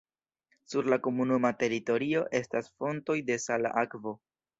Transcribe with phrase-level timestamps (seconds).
[0.71, 4.15] Sur la komunuma teritorio estas fontoj de sala akvo.